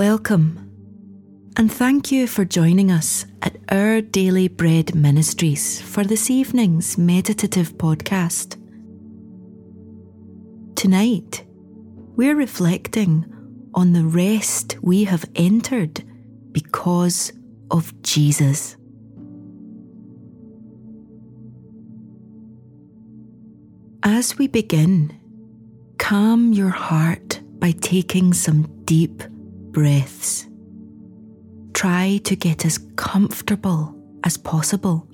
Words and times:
Welcome, 0.00 1.52
and 1.58 1.70
thank 1.70 2.10
you 2.10 2.26
for 2.26 2.46
joining 2.46 2.90
us 2.90 3.26
at 3.42 3.58
Our 3.68 4.00
Daily 4.00 4.48
Bread 4.48 4.94
Ministries 4.94 5.78
for 5.82 6.04
this 6.04 6.30
evening's 6.30 6.96
meditative 6.96 7.76
podcast. 7.76 8.56
Tonight, 10.74 11.44
we're 12.16 12.34
reflecting 12.34 13.26
on 13.74 13.92
the 13.92 14.06
rest 14.06 14.78
we 14.80 15.04
have 15.04 15.26
entered 15.34 16.02
because 16.50 17.34
of 17.70 17.92
Jesus. 18.00 18.78
As 24.02 24.38
we 24.38 24.46
begin, 24.46 25.14
calm 25.98 26.54
your 26.54 26.70
heart 26.70 27.42
by 27.58 27.72
taking 27.72 28.32
some 28.32 28.62
deep 28.86 29.22
breaths. 29.72 30.46
Try 31.72 32.20
to 32.24 32.36
get 32.36 32.64
as 32.64 32.78
comfortable 32.96 33.94
as 34.24 34.36
possible. 34.36 35.08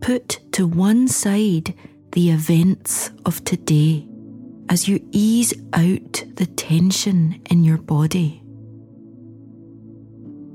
Put 0.00 0.40
to 0.52 0.66
one 0.66 1.08
side 1.08 1.74
the 2.12 2.30
events 2.30 3.10
of 3.24 3.44
today 3.44 4.08
as 4.68 4.88
you 4.88 5.06
ease 5.12 5.54
out 5.72 6.24
the 6.34 6.46
tension 6.46 7.40
in 7.50 7.64
your 7.64 7.78
body. 7.78 8.42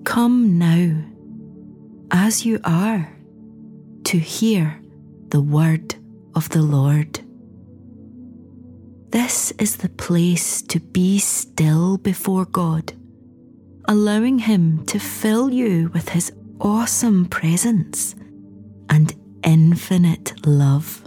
Come 0.03 0.57
now, 0.57 1.03
as 2.11 2.45
you 2.45 2.59
are, 2.63 3.09
to 4.05 4.19
hear 4.19 4.79
the 5.29 5.41
word 5.41 5.95
of 6.35 6.49
the 6.49 6.61
Lord. 6.61 7.22
This 9.13 9.51
is 9.59 9.77
the 9.77 9.89
place 9.89 10.63
to 10.63 10.79
be 10.79 11.19
still 11.19 11.99
before 11.99 12.45
God, 12.45 12.93
allowing 13.87 14.39
Him 14.39 14.83
to 14.87 14.97
fill 14.97 15.51
you 15.51 15.91
with 15.93 16.09
His 16.09 16.31
awesome 16.59 17.27
presence 17.27 18.15
and 18.89 19.13
infinite 19.43 20.33
love. 20.47 21.03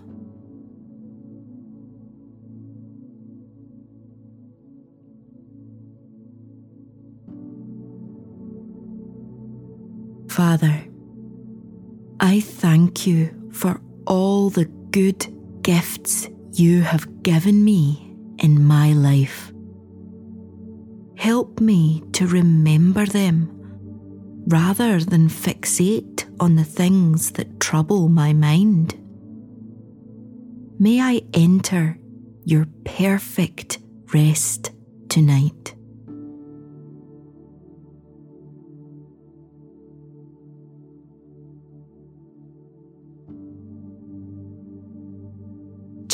Father, 10.29 10.87
I 12.21 12.39
thank 12.39 13.05
you 13.05 13.51
for 13.51 13.81
all 14.07 14.51
the 14.51 14.67
good 14.93 15.27
gifts 15.63 16.29
you 16.59 16.81
have 16.81 17.23
given 17.23 17.63
me 17.65 18.17
in 18.39 18.65
my 18.65 18.93
life. 18.93 19.53
Help 21.17 21.61
me 21.61 22.03
to 22.13 22.27
remember 22.27 23.05
them 23.05 23.53
rather 24.49 25.01
than 25.01 25.29
fixate 25.29 26.25
on 26.41 26.57
the 26.57 26.65
things 26.65 27.33
that 27.33 27.61
trouble 27.61 28.09
my 28.09 28.33
mind. 28.33 28.95
May 30.79 31.01
I 31.01 31.23
enter 31.35 31.99
your 32.45 32.67
perfect 32.85 33.79
rest 34.15 34.73
tonight. 35.11 35.76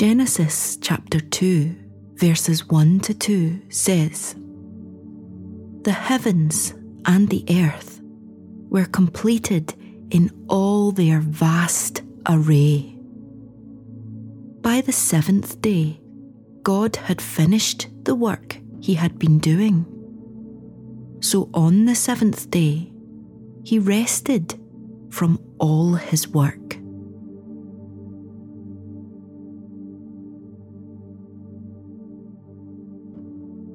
Genesis 0.03 0.78
chapter 0.81 1.20
2, 1.20 1.77
verses 2.14 2.69
1 2.69 2.99
to 3.03 3.15
2 3.15 3.71
says 3.71 4.34
The 5.82 5.93
heavens 5.93 6.75
and 7.06 7.28
the 7.28 7.44
earth 7.49 8.00
were 8.69 8.87
completed 8.87 9.72
in 10.10 10.28
all 10.49 10.91
their 10.91 11.21
vast 11.21 12.03
array. 12.28 12.99
By 14.60 14.81
the 14.81 14.91
seventh 14.91 15.62
day, 15.62 16.00
God 16.65 16.97
had 16.97 17.22
finished 17.22 17.87
the 18.03 18.16
work 18.16 18.59
he 18.81 18.94
had 18.94 19.21
been 19.21 19.38
doing. 19.38 19.87
So 21.21 21.49
on 21.55 21.84
the 21.84 21.94
seventh 21.94 22.50
day, 22.50 22.93
he 23.62 23.78
rested 23.78 24.59
from 25.10 25.38
all 25.60 25.94
his 25.94 26.26
work. 26.26 26.81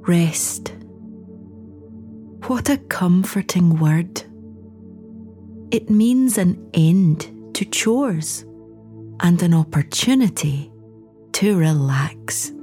Rest. 0.08 0.74
What 2.46 2.70
a 2.70 2.78
comforting 2.78 3.78
word. 3.78 4.22
It 5.70 5.90
means 5.90 6.38
an 6.38 6.70
end 6.74 7.30
to 7.56 7.66
chores 7.66 8.46
and 9.20 9.44
an 9.44 9.54
opportunity 9.54 10.72
to 11.34 11.58
relax. 11.58 12.54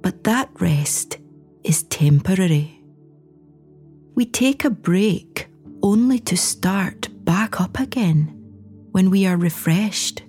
But 0.00 0.24
that 0.24 0.48
rest 0.58 1.18
is 1.62 1.82
temporary. 1.82 2.82
We 4.14 4.24
take 4.24 4.64
a 4.64 4.70
break 4.70 5.48
only 5.82 6.20
to 6.20 6.38
start 6.38 7.08
back 7.26 7.60
up 7.60 7.78
again 7.78 8.28
when 8.92 9.10
we 9.10 9.26
are 9.26 9.36
refreshed. 9.36 10.22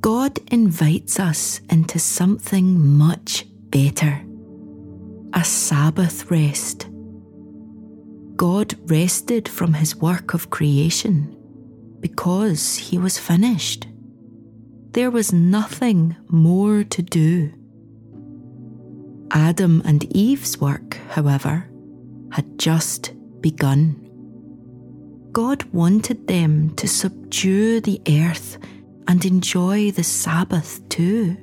God 0.00 0.38
invites 0.50 1.20
us 1.20 1.60
into 1.68 1.98
something 1.98 2.96
much 2.96 3.44
better 3.68 4.25
a 5.36 5.44
Sabbath 5.44 6.30
rest. 6.30 6.88
God 8.36 8.74
rested 8.90 9.46
from 9.46 9.74
his 9.74 9.94
work 9.94 10.32
of 10.32 10.48
creation 10.48 11.36
because 12.00 12.76
he 12.76 12.96
was 12.96 13.18
finished. 13.18 13.86
There 14.92 15.10
was 15.10 15.34
nothing 15.34 16.16
more 16.28 16.84
to 16.84 17.02
do. 17.02 17.52
Adam 19.30 19.82
and 19.84 20.04
Eve's 20.16 20.58
work, 20.58 20.96
however, 21.10 21.68
had 22.32 22.58
just 22.58 23.12
begun. 23.42 24.08
God 25.32 25.64
wanted 25.64 26.28
them 26.28 26.74
to 26.76 26.88
subdue 26.88 27.82
the 27.82 28.00
earth 28.08 28.56
and 29.06 29.22
enjoy 29.22 29.90
the 29.90 30.02
Sabbath 30.02 30.80
too. 30.88 31.36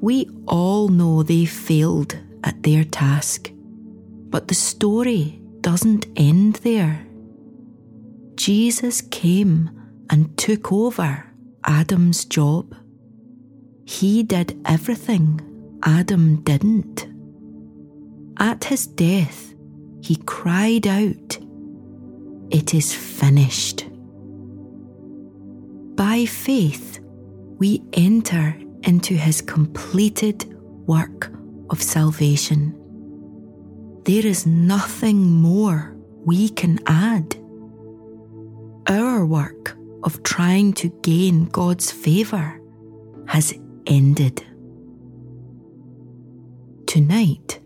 We 0.00 0.28
all 0.46 0.86
know 0.86 1.24
they 1.24 1.44
failed 1.44 2.16
at 2.44 2.62
their 2.62 2.84
task. 2.84 3.50
But 4.30 4.48
the 4.48 4.54
story 4.54 5.40
doesn't 5.60 6.06
end 6.16 6.56
there. 6.56 7.06
Jesus 8.34 9.00
came 9.00 9.70
and 10.10 10.36
took 10.36 10.72
over 10.72 11.26
Adam's 11.64 12.24
job. 12.24 12.74
He 13.84 14.22
did 14.22 14.60
everything 14.64 15.40
Adam 15.84 16.42
didn't. 16.42 17.06
At 18.38 18.64
his 18.64 18.86
death, 18.86 19.54
he 20.00 20.16
cried 20.16 20.86
out, 20.86 21.38
It 22.50 22.74
is 22.74 22.94
finished. 22.94 23.86
By 25.94 26.24
faith, 26.24 27.00
we 27.58 27.82
enter 27.92 28.56
into 28.82 29.14
his 29.14 29.40
completed 29.40 30.52
work 30.86 31.30
of 31.72 31.82
salvation. 31.82 32.78
There 34.04 34.26
is 34.26 34.46
nothing 34.46 35.18
more 35.18 35.96
we 36.24 36.50
can 36.50 36.78
add. 36.86 37.34
Our 38.86 39.24
work 39.24 39.76
of 40.04 40.22
trying 40.22 40.74
to 40.74 40.88
gain 41.02 41.46
God's 41.46 41.90
favour 41.90 42.60
has 43.26 43.54
ended. 43.86 44.44
Tonight, 46.86 47.60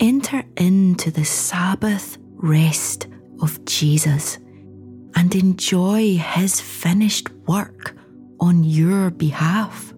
enter 0.00 0.44
into 0.56 1.10
the 1.10 1.24
Sabbath 1.24 2.18
rest 2.34 3.06
of 3.40 3.64
Jesus 3.64 4.38
and 5.16 5.34
enjoy 5.34 6.18
his 6.18 6.60
finished 6.60 7.30
work 7.46 7.96
on 8.40 8.64
your 8.64 9.10
behalf. 9.10 9.93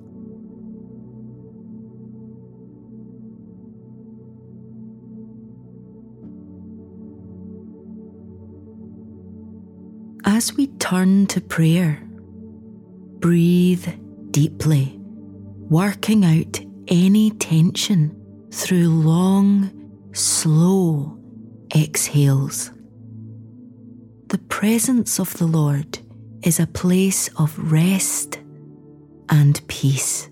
As 10.28 10.56
we 10.56 10.67
turn 10.67 11.28
to 11.28 11.40
prayer, 11.40 12.02
breathe 13.20 13.87
deeply, 14.32 14.99
working 15.70 16.25
out 16.25 16.58
any 16.88 17.31
tension 17.31 18.20
through 18.50 18.88
long, 18.88 19.70
slow 20.12 21.17
exhales. 21.73 22.73
The 24.26 24.38
presence 24.38 25.20
of 25.20 25.32
the 25.38 25.46
Lord 25.46 26.00
is 26.43 26.58
a 26.58 26.67
place 26.67 27.28
of 27.37 27.56
rest 27.70 28.40
and 29.28 29.61
peace. 29.69 30.28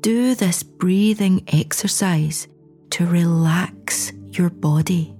Do 0.00 0.34
this 0.34 0.62
breathing 0.62 1.42
exercise 1.48 2.48
to 2.90 3.06
relax 3.06 4.12
your 4.26 4.50
body, 4.50 5.16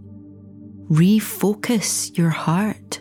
refocus 0.90 2.14
your 2.18 2.28
heart, 2.28 3.00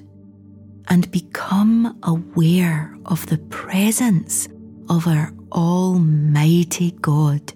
and 0.87 1.09
become 1.11 1.97
aware 2.03 2.95
of 3.05 3.25
the 3.27 3.37
presence 3.37 4.47
of 4.89 5.07
our 5.07 5.33
Almighty 5.51 6.91
God, 7.01 7.53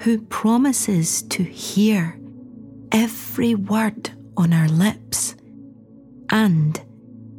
who 0.00 0.20
promises 0.22 1.22
to 1.22 1.42
hear 1.42 2.18
every 2.92 3.54
word 3.54 4.10
on 4.36 4.52
our 4.52 4.68
lips 4.68 5.34
and 6.30 6.80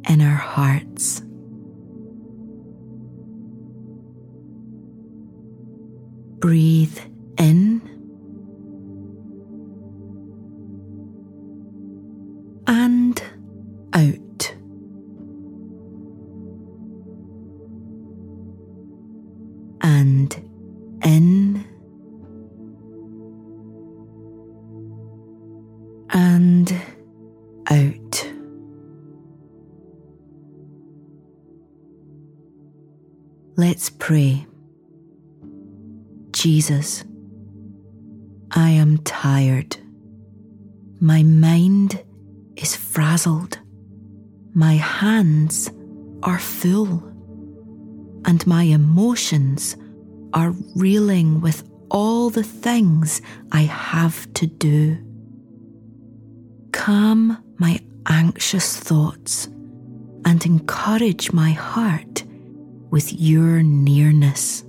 in 0.08 0.20
our 0.20 0.36
hearts. 0.36 1.22
Breathe 6.40 6.98
pray. 34.10 34.44
Jesus, 36.32 37.04
I 38.50 38.70
am 38.70 38.98
tired. 39.04 39.76
My 40.98 41.22
mind 41.22 42.02
is 42.56 42.74
frazzled. 42.74 43.60
My 44.52 44.72
hands 44.72 45.70
are 46.24 46.40
full. 46.40 47.04
And 48.24 48.44
my 48.48 48.64
emotions 48.64 49.76
are 50.34 50.56
reeling 50.74 51.40
with 51.40 51.62
all 51.88 52.30
the 52.30 52.42
things 52.42 53.22
I 53.52 53.60
have 53.60 54.26
to 54.34 54.48
do. 54.48 54.98
Calm 56.72 57.38
my 57.58 57.78
anxious 58.08 58.76
thoughts 58.76 59.46
and 60.24 60.44
encourage 60.44 61.32
my 61.32 61.52
heart 61.52 62.24
with 62.90 63.12
your 63.12 63.62
nearness. 63.62 64.64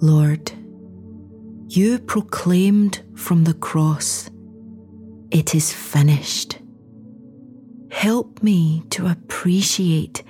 Lord, 0.00 0.52
you 1.68 1.98
proclaimed 1.98 3.02
from 3.16 3.44
the 3.44 3.54
cross, 3.54 4.30
It 5.30 5.54
is 5.54 5.72
finished. 5.72 6.58
Help 7.90 8.42
me 8.42 8.84
to 8.90 9.08
appreciate 9.08 10.22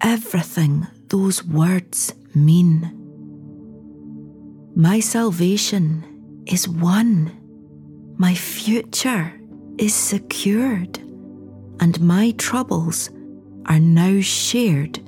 everything 0.00 0.86
those 1.08 1.42
words 1.44 2.14
mean. 2.34 2.94
My 4.76 5.00
salvation 5.00 6.04
is 6.48 6.68
won, 6.68 7.32
my 8.16 8.34
future 8.34 9.32
is 9.78 9.94
secured, 9.94 10.98
and 11.80 12.00
my 12.00 12.32
troubles 12.32 13.10
are 13.66 13.78
now 13.78 14.20
shared 14.20 14.98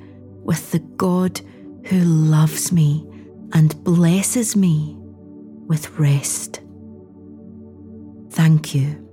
with 0.43 0.71
the 0.71 0.79
God 0.79 1.41
who 1.85 1.99
loves 1.99 2.71
me 2.71 3.05
and 3.53 3.83
blesses 3.83 4.55
me 4.55 4.95
with 5.67 5.97
rest. 5.99 6.61
Thank 8.29 8.73
you. 8.73 9.07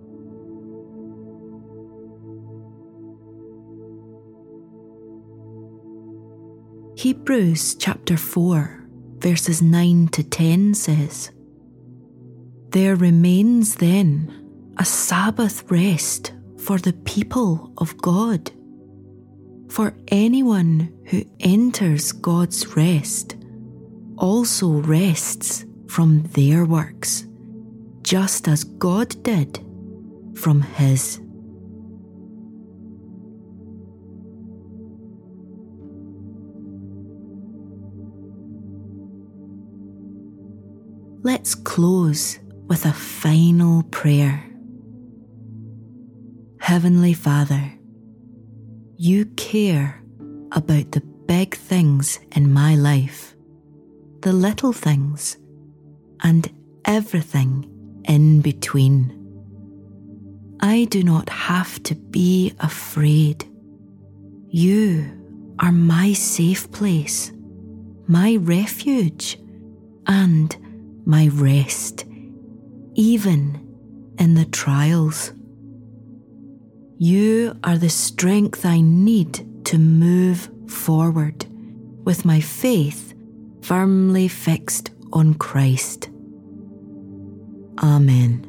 Hebrews 6.97 7.77
chapter 7.77 8.17
4, 8.17 8.89
verses 9.19 9.63
9 9.63 10.09
to 10.09 10.23
10 10.25 10.75
says, 10.75 11.31
There 12.71 12.97
remains 12.97 13.77
then 13.77 14.75
a 14.77 14.85
Sabbath 14.85 15.71
rest 15.71 16.35
for 16.59 16.77
the 16.79 16.93
people 16.93 17.73
of 17.79 17.97
God. 17.97 18.51
For 19.71 19.95
anyone 20.09 20.93
who 21.07 21.25
enters 21.41 22.13
God's 22.13 22.77
rest 22.77 23.37
also 24.19 24.69
rests 24.69 25.65
from 25.89 26.25
their 26.35 26.67
works, 26.67 27.27
just 28.03 28.47
as 28.49 28.65
God 28.65 29.23
did 29.23 29.65
from 30.35 30.61
his. 30.61 31.21
Let's 41.23 41.55
close 41.55 42.39
with 42.69 42.85
a 42.85 42.93
final 42.93 43.83
prayer. 43.85 44.45
Heavenly 46.61 47.15
Father, 47.15 47.73
you 48.97 49.27
care 49.37 50.03
about 50.53 50.93
the 50.93 51.01
big 51.27 51.57
things 51.57 52.21
in 52.33 52.53
my 52.53 52.75
life 52.75 53.35
the 54.23 54.33
little 54.33 54.73
things, 54.73 55.37
and 56.23 56.51
everything 56.85 57.67
in 58.05 58.41
between. 58.41 59.15
I 60.61 60.85
do 60.87 61.03
not 61.05 61.29
have 61.29 61.83
to 61.85 61.95
be 61.95 62.53
afraid. 62.59 63.45
You 64.49 65.07
are 65.61 65.73
my 65.73 66.13
safe 66.15 66.71
place, 66.73 67.33
my 68.09 68.37
refuge, 68.37 69.39
and 70.07 70.57
my 71.05 71.29
rest, 71.29 72.05
even 72.99 74.17
in 74.19 74.35
the 74.35 74.45
trials. 74.45 75.33
You 76.99 77.57
are 77.63 77.79
the 77.79 77.89
strength 77.89 78.67
I 78.67 78.81
need 78.81 79.65
to 79.67 79.79
move 79.79 80.51
forward 80.67 81.47
with 82.05 82.25
my 82.25 82.41
faith 82.41 83.15
firmly 83.63 84.27
fixed 84.27 84.91
on 85.13 85.35
Christ. 85.35 86.11
Amen. 87.81 88.48